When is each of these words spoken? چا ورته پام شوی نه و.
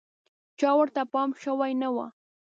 چا 0.59 0.69
ورته 0.79 1.01
پام 1.13 1.29
شوی 1.43 1.73
نه 1.81 1.89
و. 1.93 1.97